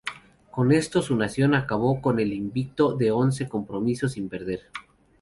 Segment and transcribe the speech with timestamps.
[0.49, 4.61] Con esto su nación acabó con el invicto de once compromisos sin perder.